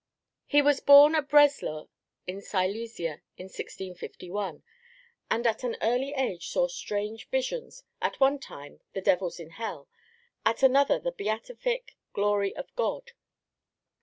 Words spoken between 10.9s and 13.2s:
the Beatific Glory of God.